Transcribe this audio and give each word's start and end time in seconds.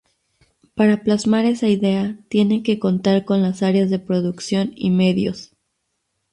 Para 0.73 1.03
plasmar 1.03 1.45
esa 1.45 1.67
idea 1.67 2.17
tienen 2.27 2.63
que 2.63 2.79
contar 2.79 3.23
con 3.23 3.43
las 3.43 3.61
áreas 3.61 3.91
de 3.91 3.99
producción 3.99 4.71
y 4.75 4.89
medios. 4.89 5.51